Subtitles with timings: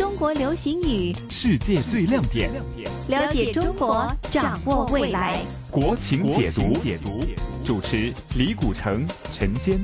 [0.00, 2.50] 中国流行语，世界最亮点，
[3.08, 5.38] 了解中国，掌握未来。
[5.70, 7.22] 国情解读，解读
[7.66, 9.78] 主持李古城、陈坚。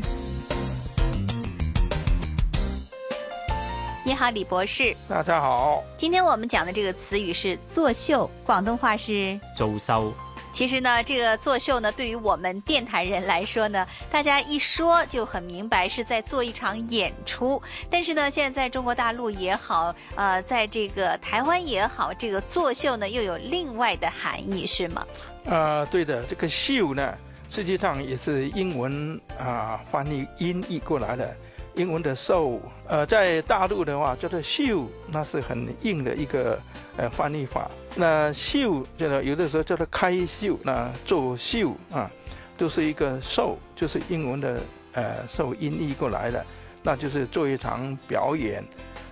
[4.06, 4.96] 你好，李博士。
[5.06, 5.84] 大家好。
[5.98, 10.14] 今天我们讲的这个词语是作秀，广东话是周秀。
[10.56, 17.62] 其实呢，这个作秀呢，对于我们电台人来说呢，大家一说就很明白是在做一场演出。
[17.90, 25.06] 但是呢，现在在中国大陆也好，呃，在这个台湾也好，这个作秀呢又有另外的含义，是吗？
[25.44, 27.14] 啊，对的，这个秀呢，
[27.50, 31.36] 实际上也是英文啊翻译音译过来的。
[31.76, 32.58] 英文的 show，
[32.88, 36.58] 呃，在大陆的话叫做秀，那是很硬的一个
[36.96, 37.70] 呃翻译法。
[37.94, 42.10] 那秀，就是有的时候叫做开秀，那做秀啊，
[42.56, 44.58] 都是一个 show，就是英文的
[44.92, 46.42] 呃受音译过来的，
[46.82, 48.64] 那就是做一场表演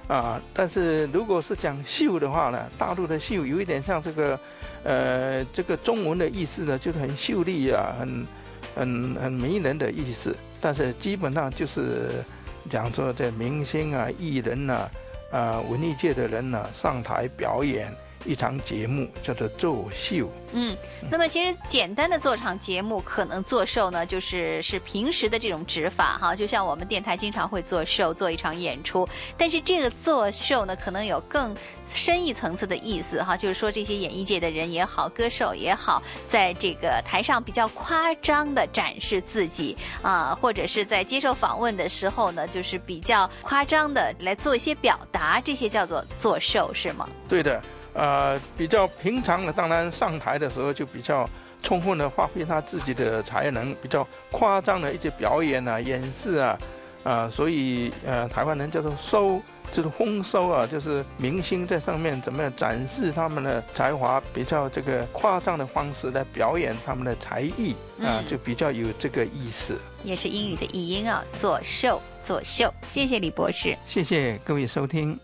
[0.08, 0.41] 啊。
[0.55, 4.41] 但是如果是讲秀的话呢，大陆的秀有一点像这个
[4.84, 8.27] 呃这个中文的意思呢，就是很秀丽啊，很
[8.75, 10.34] 很很迷人的意思。
[10.62, 12.25] 但是基本上就是。
[12.70, 14.90] 讲说这明星啊、艺人呐、
[15.30, 17.92] 啊文艺界的人呢上台表演
[18.24, 20.30] 一场节目，叫做作秀。
[20.52, 20.76] 嗯，
[21.10, 29.08] 那么其实简单的做场节目，可能做秀呢，就是是平时的这种指法哈，就像我们电台经常会做秀，做一场演出。
[29.36, 31.54] 但是这个做秀呢，可能有更
[31.88, 47.08] 深一层次的意思哈，就是说这些演艺界的人也好，歌手也好，在这个台上比较夸张的展示自己啊，或者是在接受访问的时候呢，就是比较夸张的来做一些表达，这些叫做做秀是吗？
[47.28, 47.60] 对的。
[47.95, 51.28] 呃，比较平常的，当然上台的时候就比较
[51.62, 56.59] 充分的发挥他自己的才能，比较夸张的一些表演啊、演示啊，
[57.05, 59.41] 啊，所以呃，台湾人叫做收，
[59.72, 69.78] 就是丰收啊，就是明星在上面怎么样展示他们的才华，比较这个夸张的方式来表演他们的才艺啊，就比较有这个意思。
[70.03, 72.72] 也是英语的译音啊，做秀，做秀。
[72.91, 75.19] 谢谢李博士，谢谢各位收听。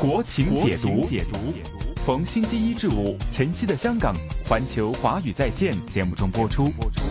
[0.00, 1.38] 国情解读，解读，
[2.06, 4.14] 逢星期一至五，晨曦的香港，
[4.48, 6.68] 环球华语在线节目中播出。
[6.70, 7.07] 播出